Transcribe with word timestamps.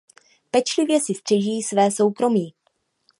Pečlivě 0.51 0.99
si 0.99 1.13
střeží 1.13 1.61
své 1.63 1.91
soukromí. 1.91 2.53